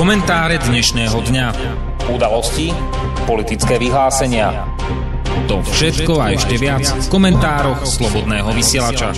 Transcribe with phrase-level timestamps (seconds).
[0.00, 1.46] Komentáre dnešného dňa.
[2.08, 2.72] Udalosti,
[3.28, 4.64] politické vyhlásenia.
[5.44, 9.12] To všetko a ešte viac v komentároch Slobodného vysielača.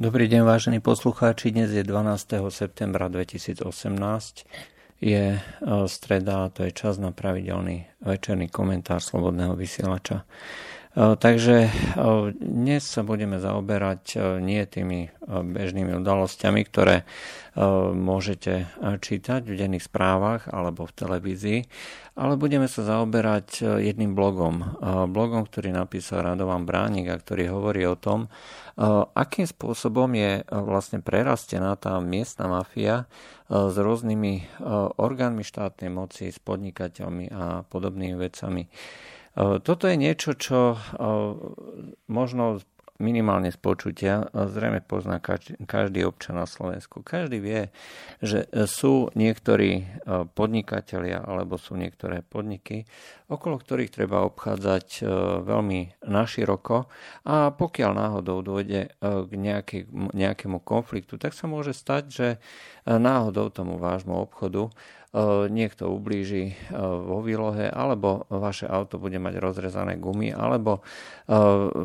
[0.00, 1.52] Dobrý deň, vážení poslucháči.
[1.52, 2.40] Dnes je 12.
[2.48, 3.68] septembra 2018.
[5.04, 5.40] Je e,
[5.92, 10.24] streda, to je čas na pravidelný večerný komentár Slobodného vysielača.
[10.90, 11.70] E, takže e,
[12.34, 17.06] dnes sa budeme zaoberať e, nie tými bežnými udalosťami, ktoré
[17.94, 18.66] môžete
[18.98, 21.60] čítať v denných správach alebo v televízii,
[22.18, 24.74] ale budeme sa zaoberať jedným blogom.
[25.06, 28.26] Blogom, ktorý napísal Radovan Bránik a ktorý hovorí o tom,
[29.14, 33.06] akým spôsobom je vlastne prerastená tá miestna mafia
[33.46, 34.62] s rôznymi
[34.98, 38.66] orgánmi štátnej moci, s podnikateľmi a podobnými vecami.
[39.38, 40.74] Toto je niečo, čo
[42.10, 42.58] možno
[43.00, 45.24] minimálne z počutia zrejme pozná
[45.64, 47.00] každý občan na Slovensku.
[47.00, 47.72] Každý vie,
[48.20, 49.88] že sú niektorí
[50.36, 52.84] podnikatelia alebo sú niektoré podniky,
[53.32, 55.08] okolo ktorých treba obchádzať
[55.48, 56.92] veľmi naširoko
[57.24, 59.32] a pokiaľ náhodou dôjde k
[60.12, 62.28] nejakému konfliktu, tak sa môže stať, že
[62.84, 64.68] náhodou tomu vášmu obchodu
[65.50, 70.82] niekto ublíži e, vo výlohe, alebo vaše auto bude mať rozrezané gumy, alebo e,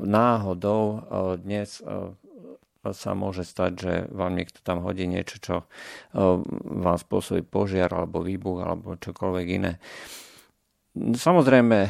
[0.06, 1.02] náhodou
[1.42, 1.82] dnes
[2.86, 5.56] sa môže stať, že vám niekto tam hodí niečo, čo
[6.70, 9.82] vám spôsobí požiar alebo výbuch alebo čokoľvek iné.
[10.96, 11.90] Samozrejme, e,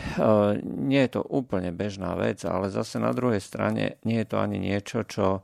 [0.65, 4.57] nie je to úplne bežná vec, ale zase na druhej strane nie je to ani
[4.57, 5.41] niečo, čo e,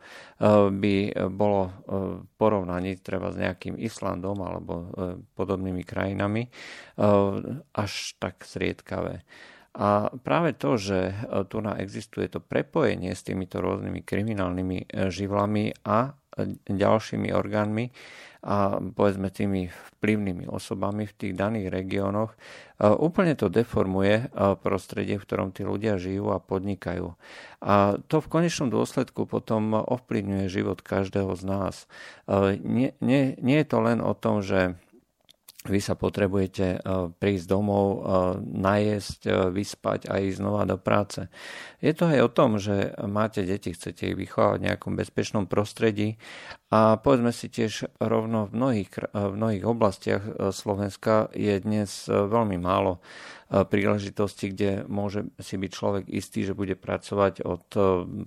[0.73, 0.95] by
[1.29, 2.01] bolo v e,
[2.41, 4.89] porovnaní treba s nejakým Islandom alebo
[5.37, 6.49] podobnými krajinami
[7.77, 9.21] až tak zriedkavé.
[9.77, 11.13] A práve to, že
[11.47, 16.17] tu existuje to prepojenie s týmito rôznymi kriminálnymi živlami a
[16.69, 17.91] ďalšími orgánmi,
[18.41, 22.33] a povedzme tými vplyvnými osobami v tých daných regiónoch,
[22.81, 24.33] úplne to deformuje
[24.65, 27.13] prostredie, v ktorom tí ľudia žijú a podnikajú.
[27.61, 31.75] A to v konečnom dôsledku potom ovplyvňuje život každého z nás.
[32.65, 34.73] Nie, nie, nie je to len o tom, že
[35.69, 36.77] vy sa potrebujete e,
[37.13, 37.99] prísť domov, e,
[38.41, 41.29] najesť, e, vyspať a ísť znova do práce.
[41.77, 46.17] Je to aj o tom, že máte deti, chcete ich vychovať v nejakom bezpečnom prostredí
[46.71, 50.23] a povedzme si tiež rovno v mnohých, v mnohých oblastiach
[50.55, 53.03] Slovenska je dnes veľmi málo
[53.51, 57.67] príležitosti, kde môže si byť človek istý, že bude pracovať od,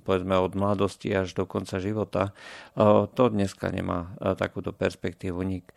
[0.04, 2.36] povedzme, od mladosti až do konca života.
[2.76, 5.72] To dneska nemá takúto perspektívu nik.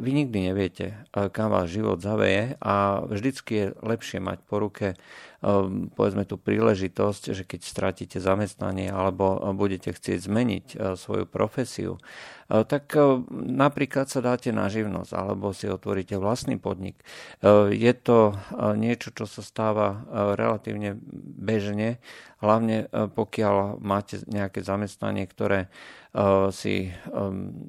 [0.00, 4.96] Vy nikdy neviete, kam vás život zaveje a vždycky je lepšie mať po ruke
[5.40, 12.60] povedzme tú príležitosť, že keď stratíte zamestnanie alebo budete chcieť zmeniť e, svoju profesiu, e,
[12.68, 17.00] tak e, napríklad sa dáte na živnosť alebo si otvoríte vlastný podnik.
[17.72, 18.36] Je to
[18.76, 20.04] niečo, čo sa stáva
[20.36, 21.00] relatívne
[21.40, 22.04] bežne,
[22.40, 25.68] hlavne pokiaľ máte nejaké zamestnanie, ktoré
[26.50, 26.90] si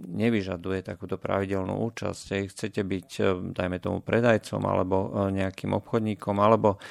[0.09, 2.49] nevyžaduje takúto pravidelnú účasť.
[2.49, 3.09] Chcete byť,
[3.53, 6.81] dajme tomu, predajcom alebo nejakým obchodníkom, alebo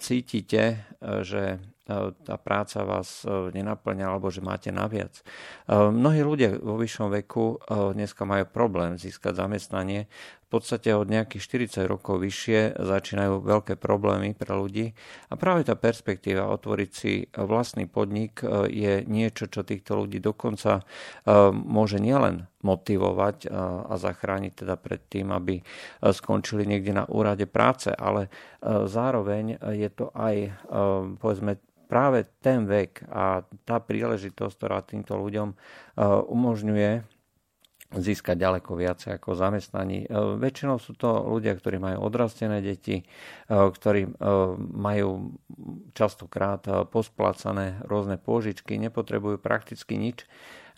[0.00, 1.60] cítite, že
[2.22, 5.18] tá práca vás nenaplňa alebo že máte naviac.
[5.68, 10.06] Mnohí ľudia vo vyššom veku dneska majú problém získať zamestnanie
[10.52, 14.92] podstate od nejakých 40 rokov vyššie začínajú veľké problémy pre ľudí.
[15.32, 20.80] A práve tá perspektíva otvoriť si vlastný podnik e, je niečo, čo týchto ľudí dokonca
[20.80, 20.82] e,
[21.52, 23.50] môže nielen motivovať
[23.90, 25.62] a zachrániť teda pred tým, aby e,
[26.12, 28.28] skončili niekde na úrade práce, ale
[28.62, 30.54] zároveň je to aj
[31.18, 31.58] povedzme
[31.90, 35.58] práve ten vek a tá príležitosť, ktorá týmto ľuďom
[36.30, 37.11] umožňuje
[37.96, 40.04] získať ďaleko viac ako zamestnaní.
[40.04, 40.08] E,
[40.40, 43.04] väčšinou sú to ľudia, ktorí majú odrastené deti, e,
[43.48, 44.10] ktorí e,
[44.72, 45.36] majú
[45.92, 50.24] častokrát posplácané rôzne pôžičky, nepotrebujú prakticky nič,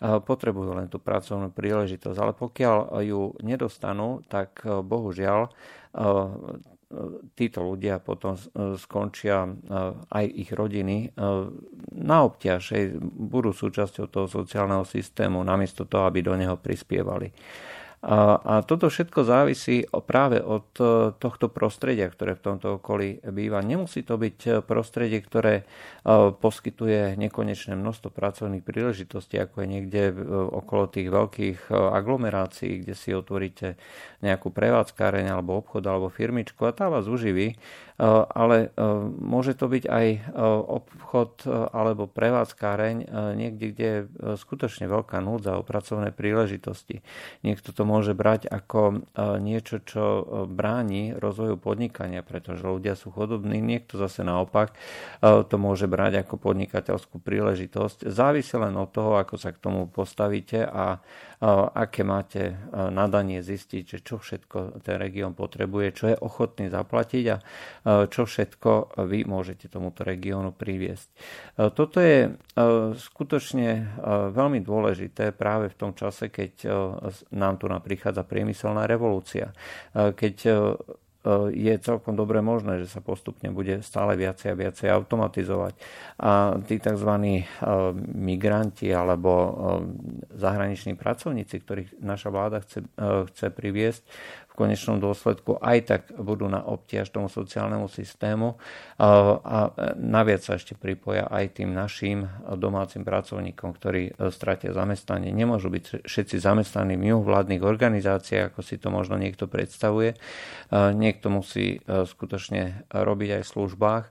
[0.03, 2.17] potrebujú len tú pracovnú príležitosť.
[2.19, 5.55] Ale pokiaľ ju nedostanú, tak bohužiaľ
[7.33, 8.37] títo ľudia potom
[8.77, 9.49] skončia
[10.09, 11.11] aj ich rodiny
[11.95, 17.33] na obťaž, budú súčasťou toho sociálneho systému, namiesto toho, aby do neho prispievali.
[18.05, 23.65] A, toto všetko závisí práve od e, tohto prostredia, ktoré v tomto okolí býva.
[23.65, 30.01] Nemusí to byť e, prostredie, ktoré e, poskytuje nekonečné množstvo pracovných príležitostí, ako je niekde
[30.53, 33.73] okolo tých veľkých aglomerácií, kde si otvoríte
[34.21, 37.57] nejakú prevádzkáreň alebo obchod alebo firmičku a tá vás uživí,
[38.31, 38.75] ale
[39.21, 40.07] môže to byť aj
[40.67, 43.07] obchod alebo prevádzkáreň
[43.39, 43.99] niekde, kde je
[44.35, 46.99] skutočne veľká núdza o pracovné príležitosti.
[47.47, 48.95] Niekto to môže brať ako e,
[49.39, 54.75] niečo, čo e, bráni rozvoju podnikania, pretože ľudia sú chodobní, niekto zase naopak e,
[55.47, 58.11] to môže brať ako podnikateľskú príležitosť.
[58.11, 60.99] Závisí len od toho, ako sa k tomu postavíte a
[61.75, 67.37] aké máte nadanie zistiť, že čo všetko ten región potrebuje, čo je ochotný zaplatiť a
[68.09, 71.07] čo všetko vy môžete tomuto regiónu priviesť.
[71.77, 72.33] Toto je
[72.97, 74.01] skutočne
[74.33, 76.65] veľmi dôležité práve v tom čase, keď
[77.29, 79.53] nám tu prichádza priemyselná revolúcia.
[79.93, 80.35] Keď
[81.49, 85.73] je celkom dobre možné, že sa postupne bude stále viacej a viacej automatizovať.
[86.21, 87.11] A tí tzv.
[88.13, 89.31] migranti alebo
[90.29, 92.85] zahraniční pracovníci, ktorých naša vláda chce,
[93.33, 94.03] chce priviesť,
[94.55, 98.55] konečnom dôsledku aj tak budú na obtiaž tomu sociálnemu systému
[98.97, 105.29] a naviac sa ešte pripoja aj tým našim domácim pracovníkom, ktorí e, stratia zamestnanie.
[105.35, 110.15] Nemôžu byť všetci zamestnaní v mimovládnych organizáciách, ako si to možno niekto predstavuje.
[110.15, 110.17] E,
[110.95, 114.05] niekto musí e, skutočne robiť aj v službách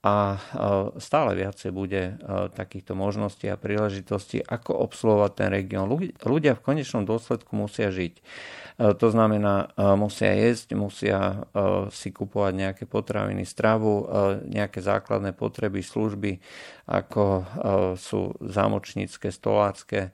[0.00, 0.40] a
[0.96, 2.16] stále viacej bude
[2.56, 5.92] takýchto možností a príležitostí, ako obsluhovať ten región.
[6.24, 8.14] Ľudia v konečnom dôsledku musia žiť.
[8.80, 11.36] E, to znamená, e, musia jesť, musia e,
[11.92, 14.08] si kupovať nejaké potraviny, stravu,
[14.48, 16.40] nejaké základné potreby, služby,
[16.88, 17.44] ako
[18.00, 20.10] sú zámočnícke, stolácké,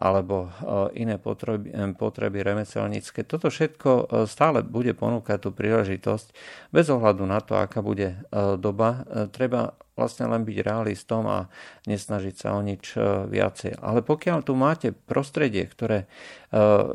[0.00, 0.48] alebo
[0.96, 3.20] iné potreby, potreby remeselnícke.
[3.28, 6.32] Toto všetko stále bude ponúkať tú príležitosť
[6.72, 8.16] bez ohľadu na to, aká bude
[8.56, 9.04] doba.
[9.28, 11.52] Treba vlastne len byť realistom a
[11.84, 12.96] nesnažiť sa o nič
[13.28, 13.76] viacej.
[13.84, 16.08] Ale pokiaľ tu máte prostredie, ktoré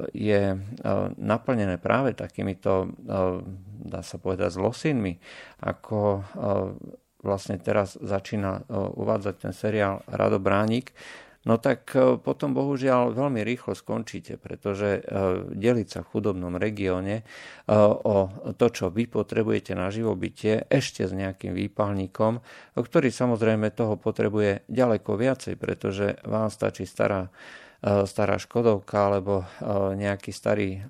[0.09, 0.57] je
[1.21, 2.89] naplnené práve takýmito,
[3.85, 5.21] dá sa povedať, zlosinmi,
[5.61, 6.25] ako
[7.21, 10.89] vlastne teraz začína uvádzať ten seriál Rado Bránik,
[11.45, 15.01] no tak e, potom bohužiaľ veľmi rýchlo skončíte, pretože e,
[15.53, 17.23] deliť sa v chudobnom regióne e,
[17.77, 22.41] o to, čo vy potrebujete na živobytie, ešte s nejakým výpalníkom,
[22.75, 27.29] ktorý samozrejme toho potrebuje ďaleko viacej, pretože vám stačí stará,
[27.85, 29.45] stará Škodovka alebo
[29.93, 30.81] nejaký starý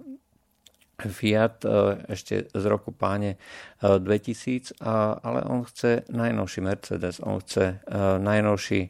[0.96, 1.68] Fiat
[2.08, 3.36] ešte z roku páne
[3.84, 4.80] 2000,
[5.20, 7.84] ale on chce najnovší Mercedes, on chce
[8.20, 8.82] najnovší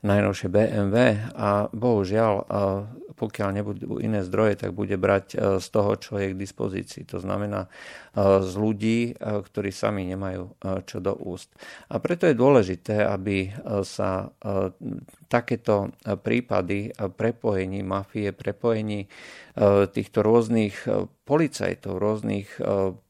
[0.00, 0.96] najnovšie BMW
[1.36, 2.48] a bohužiaľ,
[3.12, 7.04] pokiaľ nebudú iné zdroje, tak bude brať z toho, čo je k dispozícii.
[7.12, 7.68] To znamená
[8.16, 10.56] z ľudí, ktorí sami nemajú
[10.88, 11.52] čo do úst.
[11.92, 13.52] A preto je dôležité, aby
[13.84, 14.32] sa
[15.28, 15.92] takéto
[16.24, 19.04] prípady prepojení mafie, prepojení
[19.92, 20.88] týchto rôznych
[21.28, 22.48] policajtov, rôznych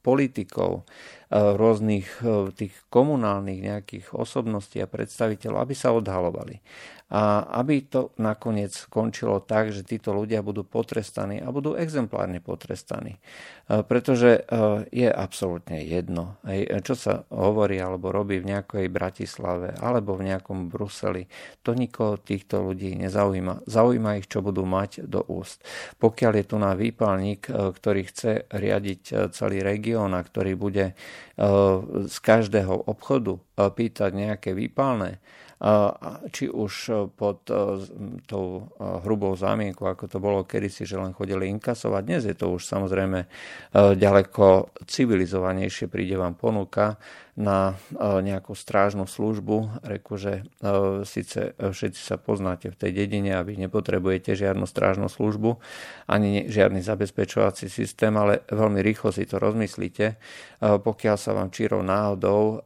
[0.02, 0.82] politikov,
[1.30, 2.26] rôznych
[2.58, 6.58] tých komunálnych nejakých osobností a predstaviteľov, aby sa odhalovali
[7.10, 13.18] a aby to nakoniec skončilo tak, že títo ľudia budú potrestaní a budú exemplárne potrestaní.
[13.18, 14.42] E, pretože e,
[14.94, 16.38] je absolútne jedno,
[16.86, 21.26] čo sa hovorí alebo robí v nejakej Bratislave alebo v nejakom Bruseli.
[21.66, 23.66] To nikoho týchto ľudí nezaujíma.
[23.66, 25.66] Zaujíma ich, čo budú mať do úst.
[25.98, 30.94] Pokiaľ je tu na výpalník, e, ktorý chce riadiť celý región a ktorý bude
[32.06, 35.20] z každého obchodu pýtať nejaké výpalné,
[36.32, 37.84] či už e, pod e,
[38.24, 42.00] tou e, hrubou zámienkou, ako to bolo kedysi, že len chodili inkasovať.
[42.00, 43.28] Dnes je to už samozrejme
[43.76, 46.96] ďaleko civilizovanejšie, príde vám ponuka
[47.36, 49.84] na nejakú strážnu službu.
[49.84, 50.44] Reku, že
[51.08, 55.56] síce všetci sa poznáte v tej dedine a vy nepotrebujete žiadnu strážnu službu,
[56.08, 60.20] ani žiadny zabezpečovací systém, ale veľmi rýchlo si to rozmyslíte.
[60.60, 62.60] Pokiaľ sa vám čírov náhodou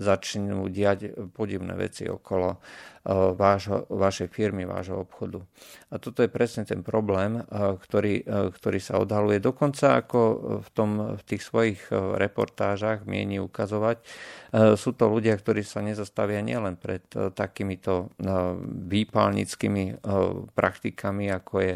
[0.00, 5.44] začnú diať podivné veci okolo eh, vášho, vašej firmy, vášho obchodu.
[5.92, 7.44] A toto je presne ten problém, eh,
[7.76, 9.44] ktorý, eh, ktorý sa odhaluje.
[9.44, 10.20] Dokonca ako
[10.64, 10.90] v, tom,
[11.20, 14.00] v tých svojich reportážach mieni ukazovať,
[14.50, 17.06] sú to ľudia, ktorí sa nezastavia nielen pred
[17.38, 18.10] takýmito
[18.66, 20.02] výpalnickými
[20.58, 21.74] praktikami, ako je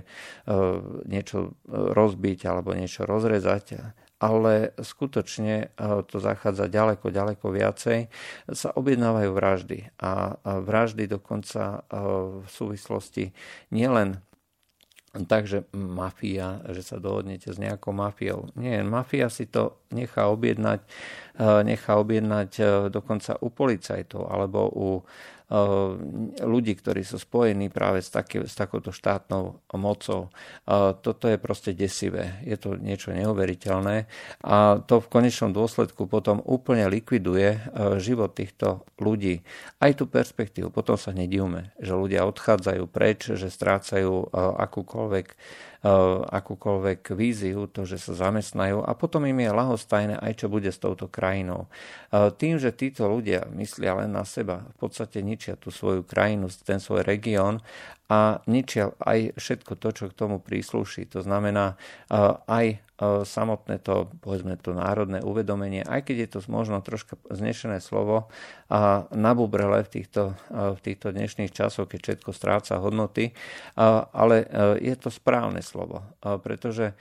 [1.07, 3.79] niečo rozbiť alebo niečo rozrezať,
[4.25, 8.09] ale skutočne e, to zachádza ďaleko, ďaleko viacej,
[8.49, 9.79] sa objednávajú vraždy.
[10.01, 12.01] A vraždy dokonca e,
[12.41, 13.37] v súvislosti
[13.69, 14.25] nielen
[15.15, 18.51] takže mafia, že sa dohodnete s nejakou mafiou.
[18.59, 20.83] Nie, mafia si to nechá objednať,
[21.63, 22.51] nechá objednať
[22.91, 25.34] dokonca u policajtov alebo u Eh,
[26.41, 30.33] ľudí, ktorí sú spojení práve s, taký, s takouto štátnou mocou.
[30.65, 32.41] Eh, toto je proste desivé.
[32.49, 34.09] Je to niečo neuveriteľné
[34.41, 37.61] a to v konečnom dôsledku potom úplne likviduje eh,
[38.01, 39.45] život týchto ľudí.
[39.85, 40.73] Aj tú perspektívu.
[40.73, 45.27] Potom sa nedivme, že ľudia odchádzajú preč, že strácajú akúkoľvek
[45.85, 50.81] akúkoľvek víziu, to, že sa zamestnajú a potom im je lahostajné aj čo bude s
[50.81, 51.69] touto krajinou.
[52.09, 56.49] Eh, tým, že títo ľudia myslia len na seba, v podstate ničia tú svoju krajinu,
[56.65, 57.61] ten svoj región
[58.09, 61.05] a ničia aj všetko to, čo k tomu prísluší.
[61.13, 61.77] To znamená
[62.09, 62.67] eh, aj
[63.25, 68.29] samotné to, povedzme, to národné uvedomenie, aj keď je to možno troška znešené slovo
[68.73, 73.37] a nabubrele v týchto, v týchto dnešných časoch, keď všetko stráca hodnoty,
[74.13, 74.37] ale
[74.81, 76.03] je to správne slovo,
[76.43, 76.97] pretože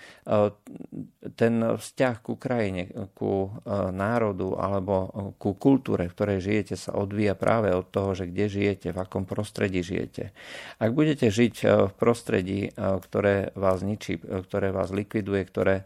[1.34, 3.50] ten vzťah ku krajine, ku
[3.92, 8.88] národu alebo ku kultúre, v ktorej žijete, sa odvíja práve od toho, že kde žijete,
[8.94, 10.36] v akom prostredí žijete.
[10.78, 11.56] Ak budete žiť
[11.90, 15.76] v prostredí, ktoré vás ničí, ktoré vás likviduje, ktoré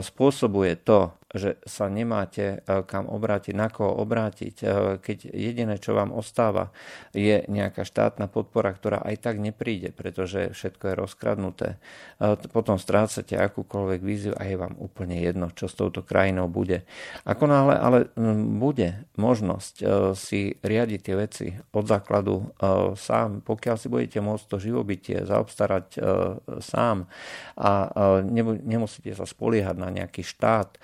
[0.00, 4.66] spôsobuje to, že sa nemáte e, kam obrátiť, na koho obrátiť, e,
[5.02, 6.70] keď jediné, čo vám ostáva,
[7.10, 11.68] je nejaká štátna podpora, ktorá aj tak nepríde, pretože všetko je rozkradnuté.
[12.54, 16.86] Potom strácate akúkoľvek víziu a je vám úplne jedno, čo s touto krajinou bude.
[17.28, 17.98] Ako náhle ale
[18.56, 19.74] bude možnosť
[20.16, 21.46] si riadiť tie veci
[21.76, 22.56] od základu
[22.96, 26.00] sám, pokiaľ si budete môcť to živobytie zaobstarať
[26.64, 27.10] sám
[27.60, 27.70] a
[28.64, 30.76] nemusíte sa spoliehať na nejaký štát,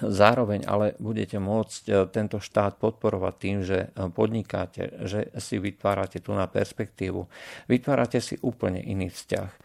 [0.00, 6.22] Zároveň ale budete môcť e, tento štát podporovať tým, že e, podnikáte, že si vytvárate
[6.24, 7.28] tu na perspektívu.
[7.68, 9.50] Vytvárate si úplne iný vzťah.
[9.50, 9.58] E,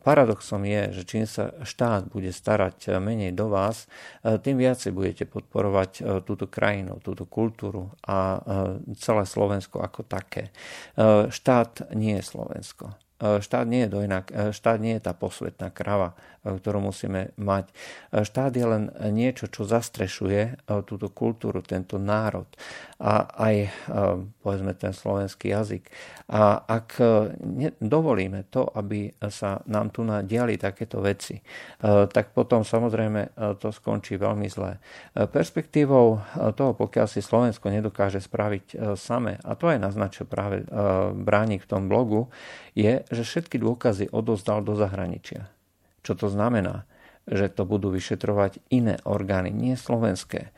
[0.00, 3.90] paradoxom je, že čím sa štát bude starať menej do vás,
[4.22, 8.40] tým viac si budete podporovať túto krajinu, túto kultúru a
[8.96, 10.54] celé Slovensko ako také.
[11.30, 12.94] Štát nie je Slovensko.
[13.20, 17.68] Štát nie je, dojná, štát nie je tá posvetná krava, ktorú musíme mať.
[18.16, 20.52] Štát je len niečo, čo zastrešuje e,
[20.88, 22.48] túto kultúru, tento národ
[22.96, 23.68] a aj e,
[24.40, 25.84] povedzme ten slovenský jazyk.
[26.32, 27.04] A ak e,
[27.76, 31.36] dovolíme to, aby sa nám tu diali takéto veci,
[31.84, 34.80] tak potom samozrejme to skončí veľmi zle.
[35.12, 36.18] Perspektívou
[36.56, 40.64] toho, pokiaľ si Slovensko nedokáže spraviť same, a to aj naznačil práve
[41.14, 42.32] Bránik v tom blogu,
[42.72, 45.50] je, že všetky dôkazy odozdal do zahraničia.
[46.06, 46.86] Čo to znamená?
[47.30, 50.50] Že to budú vyšetrovať iné orgány, nie slovenské.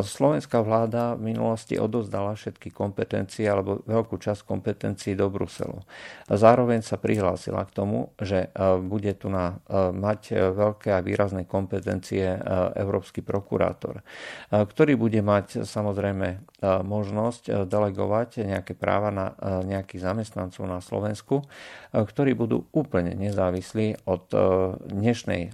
[0.00, 5.84] Slovenská vláda v minulosti odozdala všetky kompetencie alebo veľkú časť kompetencií do Bruselu.
[6.32, 8.48] Zároveň sa prihlásila k tomu, že
[8.86, 9.60] bude tu na,
[9.92, 12.24] mať veľké a výrazné kompetencie
[12.72, 14.00] Európsky prokurátor,
[14.48, 16.40] ktorý bude mať samozrejme
[16.86, 21.44] možnosť delegovať nejaké práva na nejakých zamestnancov na Slovensku,
[21.92, 24.24] ktorí budú úplne nezávislí od
[24.88, 25.52] dnešnej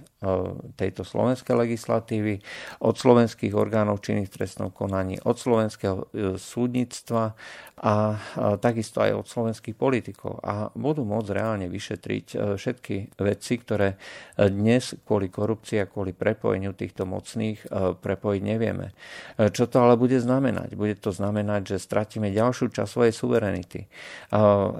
[0.75, 2.43] tejto slovenskej legislatívy,
[2.81, 7.35] od slovenských orgánov činných v trestnom konaní, od slovenského e, súdnictva
[7.83, 8.15] a
[8.63, 10.39] takisto aj od slovenských politikov.
[10.39, 16.15] A budú môcť reálne vyšetriť e, všetky veci, ktoré e, dnes kvôli korupcii a kvôli
[16.15, 17.65] prepojeniu týchto mocných
[17.99, 18.95] prepojiť nevieme.
[19.37, 20.77] Čo to ale bude znamenať?
[20.77, 23.81] Bude to znamenať, že stratíme ďalšiu časť svojej suverenity.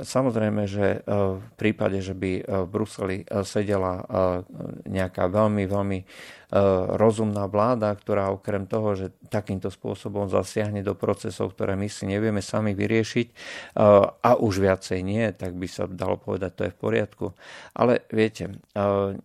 [0.03, 4.05] Samozrejme, že v prípade, že by v Bruseli sedela
[4.87, 6.05] nejaká veľmi, veľmi e,
[6.97, 12.41] rozumná vláda, ktorá okrem toho, že takýmto spôsobom zasiahne do procesov, ktoré my si nevieme
[12.41, 13.33] sami vyriešiť e,
[14.09, 17.25] a už viacej nie, tak by sa dalo povedať, to je v poriadku.
[17.77, 18.53] Ale viete, e,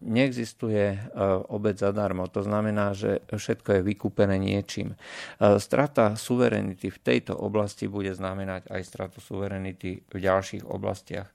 [0.04, 1.16] neexistuje
[1.49, 2.28] obec zadarmo.
[2.28, 4.94] To znamená, že všetko je vykúpené niečím.
[5.40, 11.30] Strata suverenity v tejto oblasti bude znamenať aj stratu suverenity v ďalších oblastiach.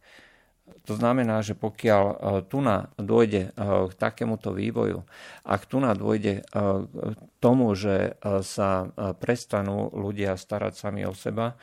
[0.89, 2.15] To znamená, že pokiaľ e,
[2.49, 2.59] tu
[2.99, 3.49] dôjde e,
[3.89, 5.05] k takémuto vývoju,
[5.47, 6.43] ak tu dôjde e,
[6.91, 8.87] k tomu, že sa
[9.19, 11.59] prestanú ľudia starať sami o seba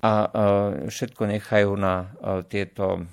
[0.00, 0.32] a
[0.88, 2.08] všetko nechajú na
[2.48, 3.04] tieto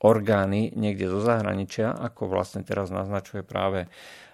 [0.00, 3.84] orgány niekde zo zahraničia, ako vlastne teraz naznačuje práve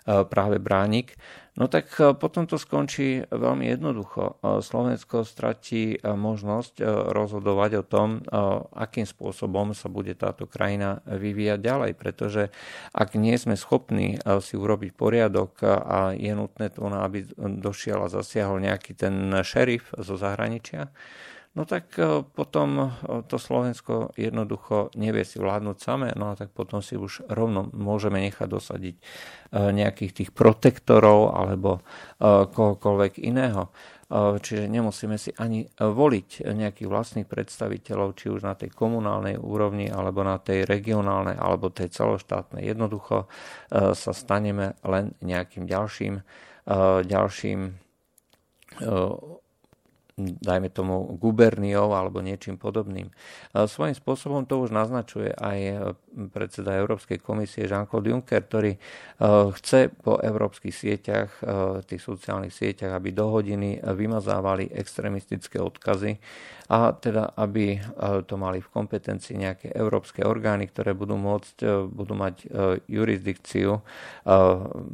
[0.06, 1.18] práve bránik,
[1.58, 4.38] no tak e, potom to skončí veľmi jednoducho.
[4.38, 6.78] E, Slovensko stratí možnosť
[7.10, 8.22] rozhodovať o tom,
[8.72, 12.42] akým spôsobom sa bude táto krajina vyvíjať ďalej, pretože
[12.94, 18.62] ak nie sme schopní si urobiť poriadok a je nutné to, aby došiel a zasiahol
[18.62, 20.94] nejaký ten šerif zo zahraničia,
[21.56, 21.96] no tak
[22.36, 22.92] potom
[23.26, 28.20] to Slovensko jednoducho nevie si vládnuť samé, no a tak potom si už rovno môžeme
[28.20, 28.96] nechať dosadiť
[29.56, 31.80] nejakých tých protektorov alebo
[32.20, 33.72] kohokoľvek iného.
[34.06, 40.22] Čiže nemusíme si ani voliť nejakých vlastných predstaviteľov, či už na tej komunálnej úrovni, alebo
[40.22, 42.70] na tej regionálnej, alebo tej celoštátnej.
[42.70, 43.26] Jednoducho
[43.74, 46.22] sa staneme len nejakým ďalším,
[47.02, 47.60] ďalším
[50.16, 53.12] dajme tomu guberniou alebo niečím podobným.
[53.52, 55.92] Svojím spôsobom to už naznačuje aj
[56.32, 58.72] predseda Európskej komisie Jean-Claude Juncker, ktorý
[59.52, 61.30] chce po európskych sieťach,
[61.84, 66.16] tých sociálnych sieťach, aby do hodiny vymazávali extremistické odkazy
[66.66, 67.78] a teda aby
[68.26, 72.50] to mali v kompetencii nejaké európske orgány, ktoré budú môcť, budú mať
[72.90, 73.80] jurisdikciu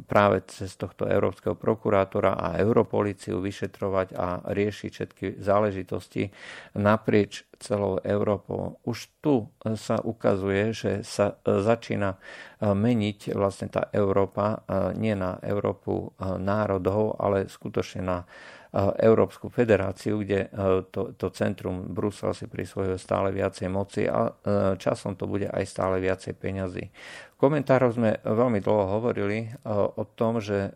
[0.05, 6.29] práve cez tohto európskeho prokurátora a europoliciu vyšetrovať a riešiť všetky záležitosti
[6.77, 8.77] naprieč celou Európou.
[8.83, 9.47] Už tu
[9.79, 12.19] sa ukazuje, že sa začína
[12.59, 14.61] meniť vlastne tá Európa
[14.99, 18.17] nie na Európu národov, ale skutočne na
[18.97, 20.49] Európsku federáciu, kde
[20.89, 24.33] to, to centrum Brusel si prisvojuje stále viacej moci a
[24.81, 26.89] časom to bude aj stále viacej peňazí
[27.43, 30.71] komentároch sme veľmi dlho hovorili o tom, že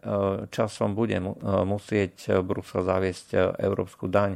[0.52, 1.16] časom bude
[1.64, 4.36] musieť Brusel zaviesť európsku daň.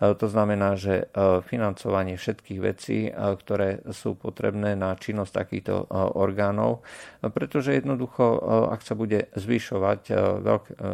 [0.00, 1.08] To znamená, že
[1.48, 5.88] financovanie všetkých vecí, ktoré sú potrebné na činnosť takýchto
[6.20, 6.84] orgánov,
[7.24, 8.28] pretože jednoducho,
[8.68, 10.00] ak sa bude zvyšovať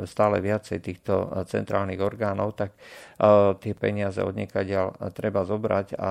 [0.06, 2.70] stále viacej týchto centrálnych orgánov, tak
[3.58, 6.10] tie peniaze od niekaďal treba zobrať a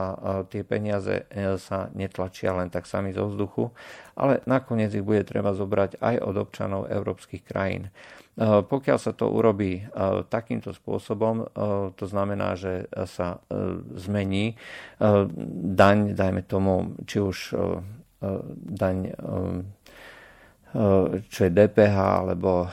[0.52, 1.24] tie peniaze
[1.62, 3.72] sa netlačia len tak sami zo vzduchu,
[4.16, 7.92] ale nakoniec ich bude treba zobrať aj od občanov európskych krajín.
[8.36, 9.84] E, pokiaľ sa to urobí e,
[10.28, 11.46] takýmto spôsobom, e,
[11.96, 13.40] to znamená, že sa
[13.96, 14.60] zmení
[15.76, 17.38] daň, dajme tomu, či už
[18.56, 18.98] daň
[21.32, 22.68] čo je DPH alebo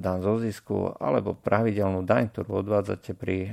[0.00, 3.52] daň zo zisku, alebo pravidelnú daň, ktorú odvádzate pri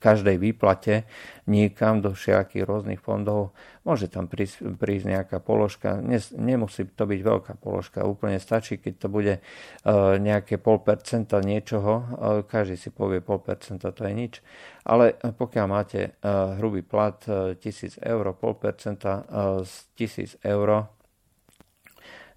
[0.00, 1.04] každej výplate
[1.44, 3.52] niekam do všetkých rôznych fondov.
[3.84, 6.00] Môže tam prísť, prísť nejaká položka,
[6.32, 9.34] nemusí to byť veľká položka, úplne stačí, keď to bude
[10.16, 12.08] nejaké pol percenta niečoho,
[12.48, 14.40] každý si povie pol percenta, to je nič,
[14.88, 16.16] ale pokiaľ máte
[16.56, 19.28] hrubý plat 1000 eur, pol percenta
[19.60, 19.72] z
[20.40, 20.88] 1000 eur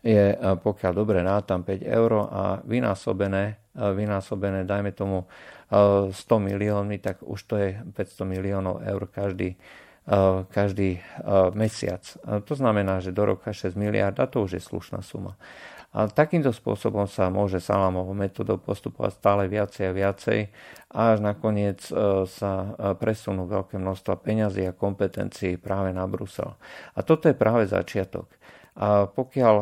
[0.03, 5.25] je, pokiaľ dobre nátam 5 eur a vynásobené, vynásobené, dajme tomu
[5.71, 9.55] 100 miliónmi, tak už to je 500 miliónov eur každý,
[10.51, 10.99] každý
[11.55, 12.03] mesiac.
[12.27, 15.39] To znamená, že do roka 6 miliard a to už je slušná suma.
[15.93, 20.39] A takýmto spôsobom sa môže salámovou metodou postupovať stále viacej a viacej
[20.89, 21.85] až nakoniec
[22.33, 22.53] sa
[22.97, 26.57] presunú veľké množstva peňazí a kompetencií práve na Brusel.
[26.97, 28.25] A toto je práve začiatok.
[28.73, 29.55] A pokiaľ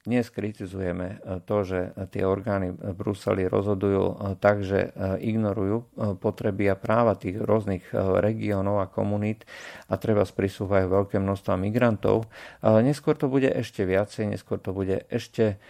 [0.00, 7.20] dnes kritizujeme to, že tie orgány v Bruseli rozhodujú tak, že ignorujú potreby a práva
[7.20, 9.44] tých rôznych regiónov a komunít
[9.92, 12.32] a treba sprisúvajú veľké množstva migrantov.
[12.64, 15.60] Neskôr to bude ešte viacej, neskôr to bude ešte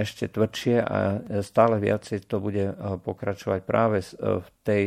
[0.00, 2.64] ešte tvrdšie a stále viacej to bude
[3.04, 4.82] pokračovať práve v tej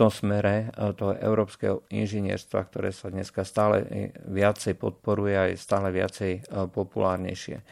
[0.00, 3.84] tom smere e, toho európskeho inžinierstva, ktoré sa dneska stále
[4.24, 7.60] viacej podporuje a je stále viacej e, populárnejšie.
[7.60, 7.64] E,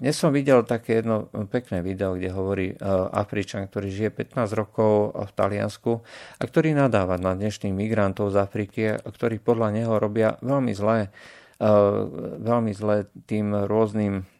[0.00, 2.66] dnes som videl také jedno pekné video, kde hovorí
[3.12, 5.92] Afričan, ktorý žije 15 rokov v Taliansku
[6.40, 11.12] a ktorý nadáva na dnešných migrantov z Afriky, ktorí podľa neho robia veľmi zlé,
[12.42, 14.31] veľmi zlé tým rôznym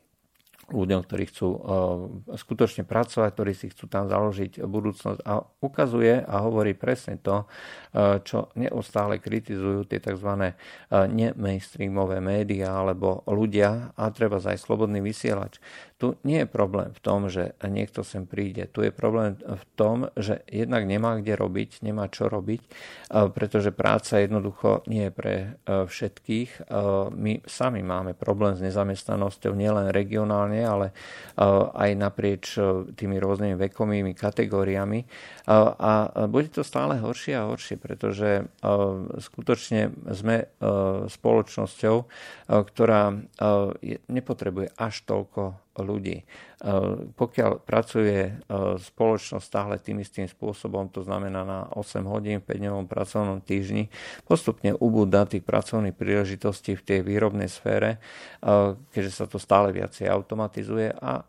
[0.73, 1.59] ľuďom, ktorí chcú uh,
[2.35, 5.21] skutočne pracovať, ktorí si chcú tam založiť budúcnosť.
[5.23, 10.31] A ukazuje a hovorí presne to, uh, čo neustále kritizujú tie tzv.
[10.33, 15.61] Uh, nemainstreamové médiá alebo ľudia a treba aj slobodný vysielač.
[16.03, 18.67] Tu nie je problém v tom, že niekto sem príde.
[18.67, 22.59] Tu je problém v tom, že jednak nemá kde robiť, nemá čo robiť,
[23.31, 26.67] pretože práca jednoducho nie je pre všetkých.
[27.15, 30.91] My sami máme problém s nezamestnanosťou nielen regionálne, ale
[31.71, 32.59] aj naprieč
[32.99, 35.07] tými rôznymi vekovými kategóriami.
[35.47, 38.51] A bude to stále horšie a horšie, pretože
[39.23, 40.51] skutočne sme
[41.07, 41.97] spoločnosťou,
[42.51, 43.15] ktorá
[44.11, 46.25] nepotrebuje až toľko ľudí.
[47.19, 48.39] Pokiaľ pracuje
[48.79, 53.91] spoločnosť stále tým istým spôsobom, to znamená na 8 hodín v 5-dňovom pracovnom týždni,
[54.23, 57.99] postupne ubúda tých pracovných príležitostí v tej výrobnej sfére,
[58.95, 61.27] keďže sa to stále viacej automatizuje a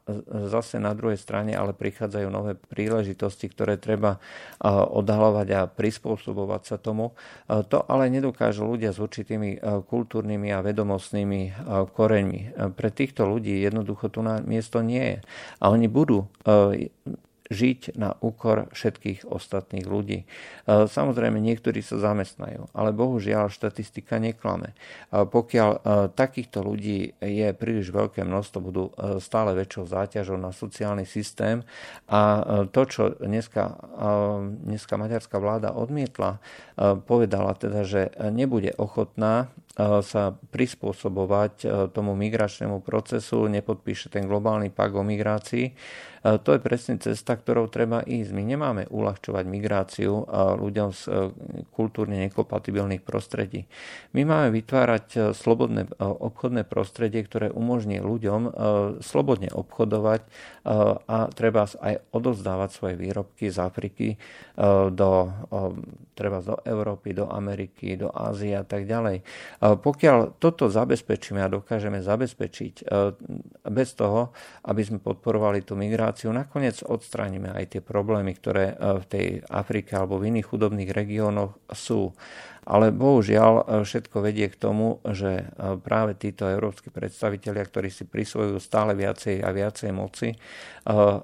[0.54, 4.22] zase na druhej strane ale prichádzajú nové príležitosti, ktoré treba
[4.70, 7.18] odhalovať a prispôsobovať sa tomu.
[7.50, 9.58] To ale nedokážu ľudia s určitými
[9.90, 11.42] kultúrnymi a vedomostnými
[11.90, 12.42] koreňmi.
[12.78, 15.20] Pre týchto ľudí jednoducho tu na miesto nie je.
[15.62, 16.26] A oni budú
[17.54, 20.24] žiť na úkor všetkých ostatných ľudí.
[20.24, 20.26] E,
[20.90, 24.74] samozrejme, niektorí sa zamestnajú, ale bohužiaľ štatistika neklame.
[25.14, 25.80] Pokiaľ e,
[26.16, 28.84] takýchto ľudí je príliš veľké množstvo, budú
[29.22, 31.62] stále väčšou záťažou na sociálny systém
[32.10, 32.42] a
[32.72, 33.76] to, čo dneska,
[34.64, 36.40] dneska maďarská vláda odmietla,
[37.06, 41.66] povedala teda, že nebude ochotná sa prispôsobovať
[41.98, 45.74] tomu migračnému procesu, nepodpíše ten globálny pakt o migrácii,
[46.24, 48.32] to je presne cesta, ktorou treba ísť.
[48.32, 51.12] My nemáme uľahčovať migráciu ľuďom z e,
[51.76, 53.68] kultúrne nekompatibilných prostredí.
[54.16, 58.56] My máme vytvárať e, slobodné e, obchodné prostredie, ktoré umožní ľuďom
[59.04, 60.22] slobodne obchodovať
[61.08, 64.08] a treba aj odozdávať svoje výrobky z Afriky
[64.92, 65.12] do,
[66.16, 69.26] treba do Európy, do Ameriky, do Ázie a tak ďalej.
[69.64, 72.84] Pokiaľ toto zabezpečíme a dokážeme zabezpečiť
[73.72, 74.36] bez toho,
[74.68, 79.96] aby sme podporovali tú migráciu, nakoniec odstránime aj tie problémy, ktoré e, v tej Afrike
[79.96, 82.12] alebo v iných chudobných regiónoch sú.
[82.64, 88.04] Ale bohužiaľ e, všetko vedie k tomu, že e, práve títo európsky predstavitelia, ktorí si
[88.04, 90.36] prisvojujú stále viacej a viacej moci,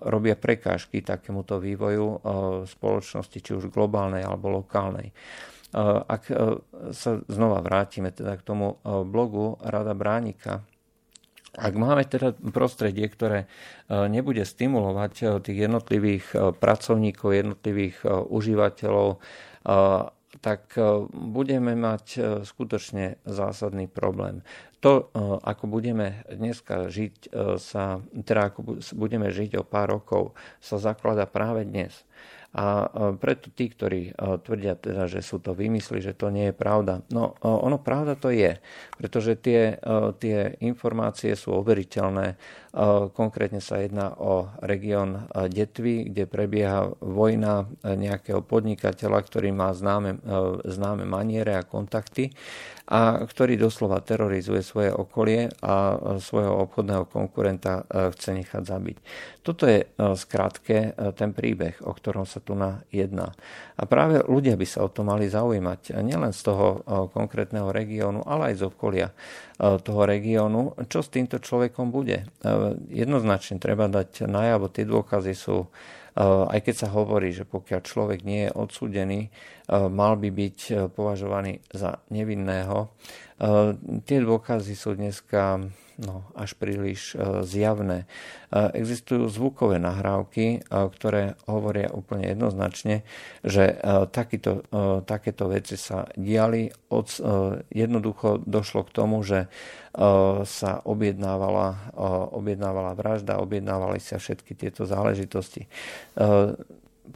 [0.08, 2.23] robia prekážky takémuto vývoju
[2.63, 5.12] spoločnosti, či už globálnej alebo lokálnej.
[5.75, 6.34] Ak
[6.97, 10.65] sa znova vrátime teda k tomu blogu Rada Bránika,
[11.58, 13.47] ak máme teda prostredie, ktoré e,
[14.05, 19.21] nebude stimulovať e, tých jednotlivých e, pracovníkov, jednotlivých užívateľov,
[20.39, 20.71] tak
[21.12, 22.05] budeme mať
[22.47, 24.39] skutočne zásadný problém.
[24.79, 25.12] To,
[25.43, 30.32] ako budeme dneska žiť, sa, teda ako budeme žiť o pár rokov,
[30.63, 31.91] sa zaklada práve dnes.
[32.49, 32.89] A
[33.21, 37.05] preto tí, ktorí tvrdia teda, že sú to vymysly, že to nie je pravda.
[37.13, 38.57] No ono pravda to je,
[38.97, 39.77] pretože tie,
[40.17, 42.41] tie informácie sú overiteľné.
[43.13, 50.17] Konkrétne sa jedná o región Detvy, kde prebieha vojna nejakého podnikateľa, ktorý má známe,
[50.65, 52.33] známe maniere a kontakty
[52.89, 58.97] a ktorý doslova terorizuje svoje okolie a svojho obchodného konkurenta chce nechať zabiť.
[59.45, 59.85] Toto je
[60.17, 63.36] skrátke ten príbeh, o ktorom sa tu na jedná.
[63.80, 68.52] A práve ľudia by sa o to mali zaujímať, nielen z toho konkrétneho regiónu, ale
[68.52, 69.08] aj z okolia
[69.60, 72.25] toho regiónu, čo s týmto človekom bude.
[72.89, 75.69] Jednoznačne treba dať najavo, tie dôkazy sú
[76.19, 79.32] aj keď sa hovorí, že pokiaľ človek nie je odsúdený,
[79.71, 82.91] mal by byť považovaný za nevinného.
[84.04, 85.63] Tie dôkazy sú dneska
[85.95, 88.04] no, až príliš e, zjavné.
[88.04, 88.08] E,
[88.75, 93.08] existujú zvukové nahrávky, ktoré hovoria úplne jednoznačne,
[93.43, 93.80] že
[94.12, 94.67] takýto,
[95.08, 96.67] takéto veci sa diali.
[96.91, 97.08] Od,
[97.71, 99.47] jednoducho došlo k tomu, že
[100.45, 101.95] sa objednávala,
[102.32, 105.65] objednávala vražda, objednávali sa všetky tieto záležitosti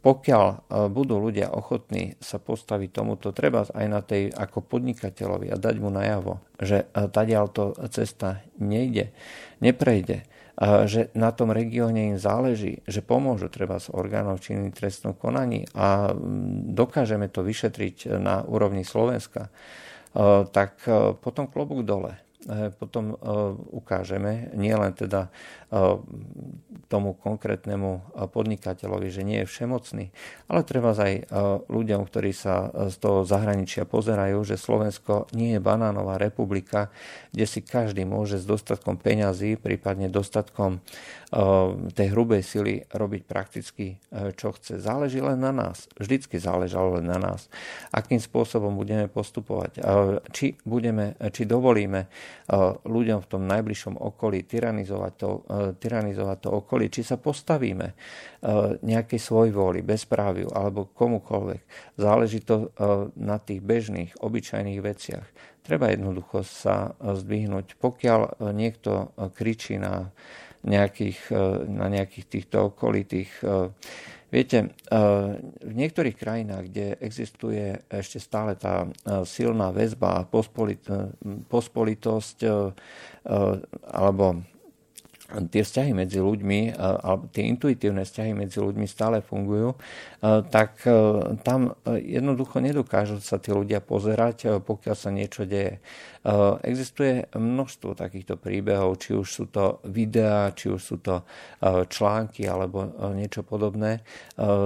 [0.01, 0.55] pokiaľ e,
[0.89, 5.93] budú ľudia ochotní sa postaviť tomuto, treba aj na tej ako podnikateľovi a dať mu
[5.93, 9.13] najavo, že e, tadiaľto cesta nejde,
[9.61, 10.25] neprejde,
[10.85, 16.13] že na tom regióne im záleží, že pomôžu treba s orgánov činným trestnom konaní a
[16.77, 19.51] dokážeme to vyšetriť na úrovni Slovenska, e,
[20.49, 20.77] tak
[21.21, 22.21] potom klobúk dole.
[22.75, 23.15] Potom
[23.71, 25.31] ukážeme nielen teda
[26.87, 30.13] tomu konkrétnemu podnikateľovi, že nie je všemocný,
[30.45, 31.25] ale treba aj
[31.65, 36.93] ľuďom, ktorí sa z toho zahraničia pozerajú, že Slovensko nie je banánová republika,
[37.33, 40.85] kde si každý môže s dostatkom peňazí, prípadne dostatkom
[41.97, 43.97] tej hrubej sily robiť prakticky
[44.37, 44.77] čo chce.
[44.77, 45.89] Záleží len na nás.
[45.97, 47.49] Vždycky záležalo len na nás.
[47.89, 49.81] Akým spôsobom budeme postupovať.
[50.29, 52.05] Či, budeme, či dovolíme
[52.85, 55.29] ľuďom v tom najbližšom okolí tyranizovať to,
[55.71, 57.95] tyranizovať to okolie, či sa postavíme e,
[58.83, 61.61] nejakej svojvôli, bezpráviu alebo komukoľvek.
[61.95, 62.67] Záleží to e,
[63.15, 65.27] na tých bežných, obyčajných veciach.
[65.63, 67.79] Treba jednoducho sa zdvihnúť.
[67.79, 70.11] Pokiaľ niekto kričí na
[70.67, 71.31] nejakých,
[71.71, 73.31] na nejakých týchto okolitých
[74.33, 74.73] Viete,
[75.61, 78.89] v niektorých krajinách, kde existuje ešte stále tá
[79.29, 80.25] silná väzba a
[81.45, 82.37] pospolitosť
[83.93, 84.41] alebo
[85.49, 89.73] tie vzťahy medzi ľuďmi, alebo tie intuitívne vzťahy medzi ľuďmi stále fungujú,
[90.53, 90.85] tak
[91.41, 95.81] tam jednoducho nedokážu sa tí ľudia pozerať, pokiaľ sa niečo deje.
[96.63, 101.27] Existuje množstvo takýchto príbehov, či už sú to videá, či už sú to
[101.91, 104.07] články alebo niečo podobné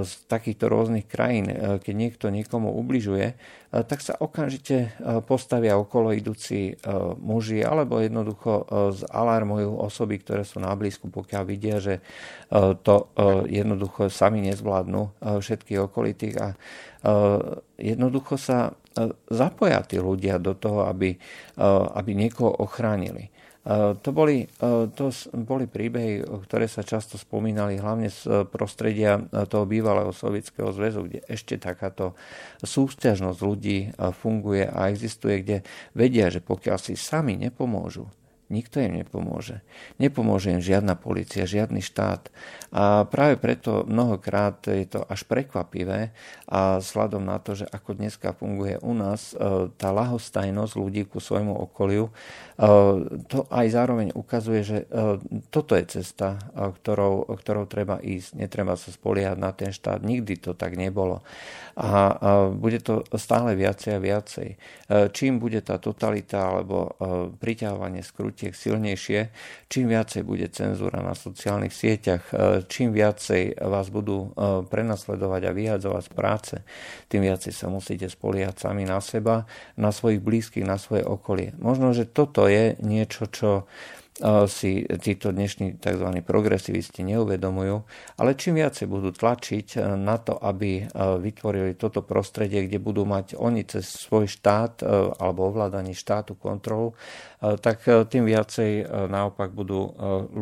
[0.05, 1.49] z takýchto rôznych krajín.
[1.81, 3.33] Keď niekto niekomu ubližuje,
[3.73, 6.77] tak sa okamžite postavia okolo idúci
[7.17, 12.05] muži alebo jednoducho zalarmujú osoby, ktoré sú na blízku, pokiaľ vidia, že
[12.85, 13.09] to
[13.49, 16.47] jednoducho sami nezvládnu všetkých okolitých a
[17.81, 18.77] jednoducho sa
[19.29, 21.13] zapoja tí ľudia do toho, aby,
[21.93, 23.29] aby niekoho ochránili.
[23.99, 24.47] To boli,
[24.95, 29.19] to boli príbehy, ktoré sa často spomínali hlavne z prostredia
[29.51, 32.15] toho bývalého Sovietskeho zväzu, kde ešte takáto
[32.63, 33.91] súťažnosť ľudí
[34.23, 35.57] funguje a existuje, kde
[35.91, 38.07] vedia, že pokiaľ si sami nepomôžu,
[38.47, 39.59] Nikto im nepomôže.
[39.99, 42.31] Nepomôže im žiadna policia, žiadny štát.
[42.71, 46.15] A práve preto mnohokrát je to až prekvapivé
[46.47, 51.19] a sladom na to, že ako dneska funguje u nás e, tá lahostajnosť ľudí ku
[51.19, 52.11] svojmu okoliu, e,
[53.27, 55.19] to aj zároveň ukazuje, že e,
[55.51, 58.39] toto je cesta, ktorou, ktorou treba ísť.
[58.39, 59.99] Netreba sa spoliehať na ten štát.
[59.99, 61.19] Nikdy to tak nebolo.
[61.77, 62.17] A
[62.57, 64.47] bude to stále viacej a viacej.
[65.13, 66.97] Čím bude tá totalita alebo
[67.37, 69.33] priťahovanie skrúť natiek silnejšie,
[69.65, 75.55] čím viacej bude cenzúra na sociálnych sieťach, e, čím viacej vás budú e, prenasledovať a
[75.57, 76.55] vyhadzovať z práce,
[77.09, 81.57] tým viacej sa musíte spoliehať sami na seba, na svojich blízkych, na svoje okolie.
[81.57, 83.65] Možno, že toto je niečo, čo
[84.49, 86.09] si títo dnešní tzv.
[86.25, 87.85] progresivisti neuvedomujú,
[88.17, 90.83] ale čím viacej budú tlačiť e, na to, aby e,
[91.21, 94.85] vytvorili toto prostredie, kde budú mať oni cez svoj štát e,
[95.21, 96.97] alebo ovládanie štátu kontrolu,
[97.37, 99.93] tak tým viacej naopak budú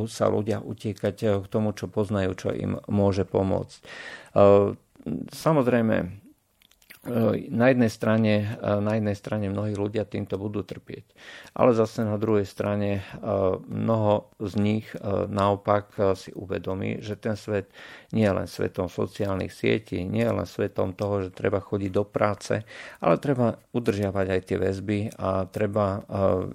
[0.08, 3.84] sa ľudia utiekať k tomu, čo poznajú, čo im môže pomôcť.
[5.28, 6.25] Samozrejme,
[7.54, 11.06] na jednej strane, na jednej strane mnohí ľudia týmto budú trpieť.
[11.54, 13.06] Ale zase na druhej strane
[13.70, 14.90] mnoho z nich
[15.30, 17.70] naopak si uvedomí, že ten svet
[18.10, 22.08] nie je len svetom sociálnych sietí, nie je len svetom toho, že treba chodiť do
[22.08, 22.66] práce,
[22.98, 26.02] ale treba udržiavať aj tie väzby a treba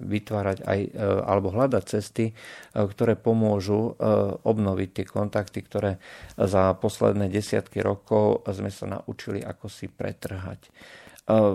[0.03, 0.79] vytvárať aj
[1.23, 2.35] alebo hľadať cesty,
[2.75, 3.95] ktoré pomôžu
[4.43, 6.03] obnoviť tie kontakty, ktoré
[6.35, 10.73] za posledné desiatky rokov sme sa naučili ako si pretrhať pomáhať.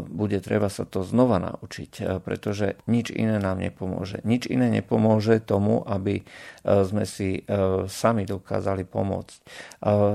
[0.08, 4.24] Bude treba sa to znova naučiť, pretože nič iné nám nepomôže.
[4.24, 6.24] Nič iné nepomôže tomu, aby
[6.64, 7.44] sme si
[7.90, 9.38] sami dokázali pomôcť.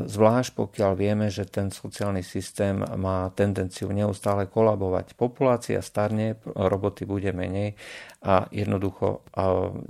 [0.07, 5.13] Zvlášť pokiaľ vieme, že ten sociálny systém má tendenciu neustále kolabovať.
[5.13, 7.77] Populácia starne, roboty bude menej
[8.25, 9.21] a jednoducho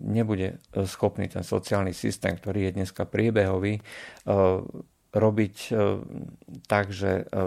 [0.03, 3.79] nebude schopný ten sociálny systém, ktorý je dneska priebehový,
[5.11, 5.71] robiť e,
[6.71, 7.43] tak, že e,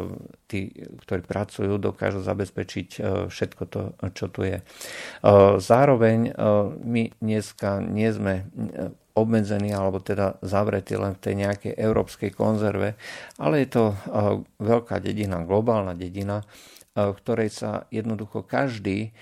[0.49, 0.69] tí,
[1.05, 3.01] ktorí pracujú, dokážu zabezpečiť e,
[3.33, 3.81] všetko to,
[4.13, 4.61] čo tu je.
[5.59, 6.37] Zároveň
[6.85, 8.45] my dneska nie sme
[9.17, 12.99] obmedzení alebo teda zavretí len v tej nejakej európskej konzerve,
[13.41, 13.85] ale je to
[14.61, 16.45] veľká dedina, globálna dedina,
[16.95, 19.15] v ktorej sa jednoducho každý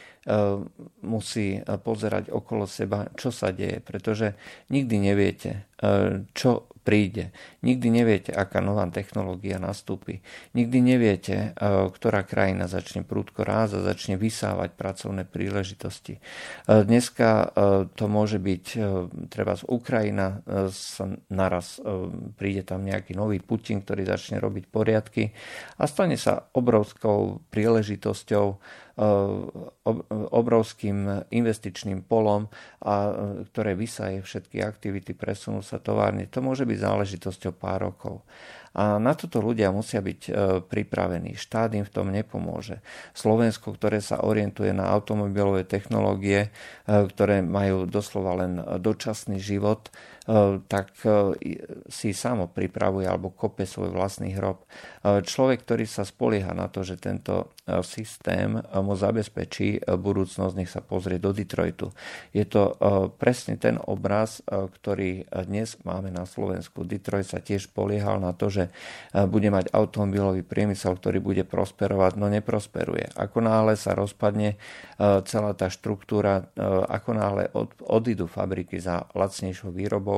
[1.04, 4.34] musí pozerať okolo seba, čo sa deje, pretože
[4.72, 5.68] nikdy neviete,
[6.32, 7.30] čo príde.
[7.62, 10.20] Nikdy neviete, aká nová technológia nastúpi.
[10.52, 16.18] Nikdy neviete, e, ktorá krajina začne prúdko rázať, začne vysávať pracovné príležitosti.
[16.18, 16.20] E,
[16.82, 17.46] dneska e,
[17.94, 18.64] to môže byť
[19.30, 20.42] treba z Ukrajina,
[21.30, 21.78] naraz
[22.34, 25.30] príde tam nejaký nový Putin, ktorý začne robiť poriadky
[25.78, 28.46] a stane sa obrovskou príležitosťou
[30.32, 32.52] obrovským investičným polom,
[32.84, 33.08] a,
[33.48, 36.28] ktoré vysaje všetky aktivity, presunú sa továrne.
[36.28, 38.22] To môže byť záležitosťou pár rokov.
[38.72, 40.32] A na toto ľudia musia byť e,
[40.64, 41.36] pripravení.
[41.36, 42.80] Štát im v tom nepomôže.
[43.12, 46.50] Slovensko, ktoré sa orientuje na automobilové technológie, e,
[46.88, 49.92] ktoré majú doslova len dočasný život,
[50.70, 51.34] tak e,
[51.90, 54.62] si samo pripravuje alebo kope svoj vlastný hrob.
[55.02, 57.50] E, človek, ktorý sa spolieha na to, že tento
[57.86, 61.94] systém mu zabezpečí budúcnosť, nech sa pozrie do Detroitu.
[62.34, 62.74] Je to
[63.22, 66.82] presne ten obraz, ktorý dnes máme na Slovensku.
[66.82, 68.74] Detroit sa tiež spoliehal na to, že
[69.14, 73.14] bude mať automobilový priemysel, ktorý bude prosperovať, no neprosperuje.
[73.14, 74.58] Ako náhle sa rozpadne
[74.98, 76.50] celá tá štruktúra,
[76.90, 77.46] ako náhle
[77.86, 80.11] odídu fabriky za lacnejšou výrobou,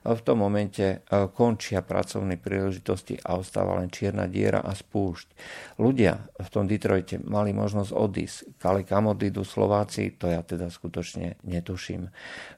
[0.00, 1.04] v tom momente
[1.36, 5.28] končia pracovné príležitosti a ostáva len čierna diera a spúšť.
[5.76, 11.36] Ľudia v tom Detroite mali možnosť odísť, ale kam odídu Slováci, to ja teda skutočne
[11.44, 12.08] netuším.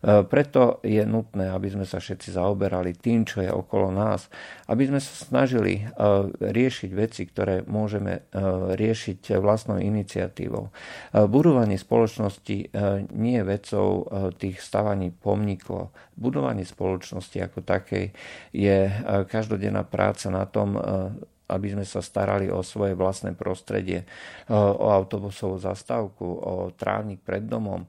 [0.02, 4.30] Preto je nutné, aby sme sa všetci zaoberali tým, čo je okolo nás,
[4.70, 5.86] aby sme sa snažili
[6.38, 8.28] riešiť veci, ktoré môžeme
[8.76, 10.70] riešiť vlastnou iniciatívou.
[11.12, 12.56] Budovanie spoločnosti
[13.16, 14.06] nie je vecou
[14.38, 15.94] tých stavaní pomníkov.
[16.12, 18.12] Budovanie spoločnosti ako takej
[18.52, 18.78] je
[19.26, 20.76] každodenná práca na tom,
[21.52, 24.08] aby sme sa starali o svoje vlastné prostredie,
[24.48, 27.84] o autobusovú zastávku, o trávnik pred domom,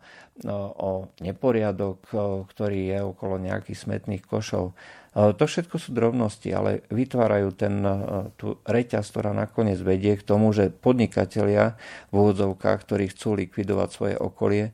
[0.79, 2.03] o neporiadok,
[2.51, 4.75] ktorý je okolo nejakých smetných košov.
[5.13, 7.85] To všetko sú drobnosti, ale vytvárajú ten,
[8.33, 11.77] tú reťaz, ktorá nakoniec vedie k tomu, že podnikatelia
[12.09, 14.73] v úvodzovkách, ktorí chcú likvidovať svoje okolie,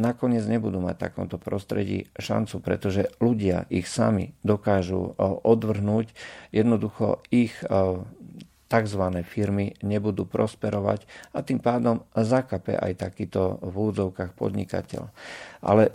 [0.00, 6.08] nakoniec nebudú mať v takomto prostredí šancu, pretože ľudia ich sami dokážu odvrhnúť.
[6.56, 7.52] Jednoducho ich
[8.70, 9.02] tzv.
[9.26, 11.02] firmy nebudú prosperovať
[11.34, 15.10] a tým pádom zakape aj takýto v úvodzovkách podnikateľ.
[15.60, 15.92] Ale e,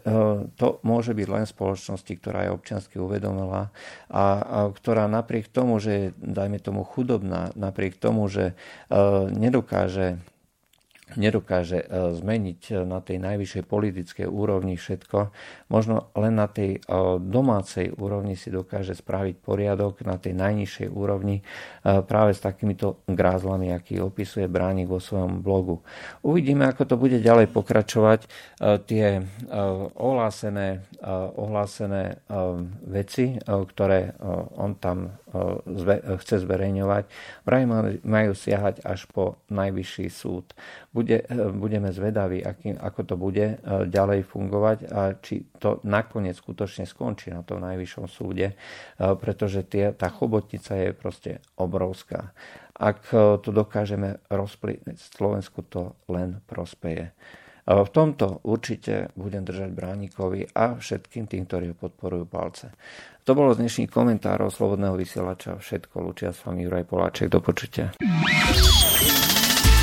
[0.60, 3.72] to môže byť len spoločnosti, ktorá je občiansky uvedomila
[4.12, 8.54] a, ktorá napriek tomu, že je, dajme tomu, chudobná, napriek tomu, že e,
[9.32, 10.20] nedokáže
[11.14, 15.30] nedokáže e, zmeniť e, na tej najvyššej politickej úrovni všetko.
[15.70, 16.90] Možno len na tej e,
[17.22, 21.46] domácej úrovni si dokáže spraviť poriadok na tej najnižšej úrovni
[21.84, 25.86] práve s takýmito grázlami, aký opisuje Bránik vo svojom blogu.
[26.26, 28.26] Uvidíme, ako to bude ďalej pokračovať.
[28.90, 29.08] Tie
[29.96, 30.82] ohlásené,
[31.36, 32.26] ohlásené
[32.86, 34.18] veci, ktoré
[34.58, 35.14] on tam
[36.22, 37.04] chce zverejňovať,
[37.44, 37.64] vraj
[38.04, 40.56] majú siahať až po najvyšší súd.
[40.92, 41.24] Bude,
[41.56, 43.56] budeme zvedaví, aký, ako to bude e,
[43.88, 48.56] ďalej fungovať a či to nakoniec skutočne skončí na tom najvyššom súde, e,
[48.98, 52.32] pretože tie, tá chobotnica je proste obrovská.
[52.76, 57.16] Ak to dokážeme rozplývať, Slovensku to len prospeje.
[57.66, 62.70] V tomto určite budem držať Bráníkovi a všetkým tým, ktorí ho podporujú palce.
[63.26, 65.58] To bolo z dnešných komentárov Slobodného vysielača.
[65.58, 66.06] Všetko.
[66.06, 67.34] Lučia s vami Juraj Poláček.
[67.34, 67.98] Do počutia.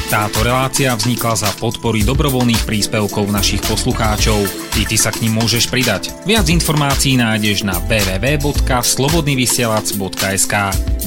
[0.07, 4.47] Táto relácia vznikla za podpory dobrovoľných príspevkov našich poslucháčov.
[4.79, 6.14] I ty sa k ním môžeš pridať.
[6.23, 10.55] Viac informácií nájdeš na www.slobodnyvysielac.sk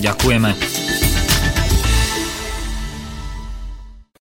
[0.04, 1.14] Ďakujeme.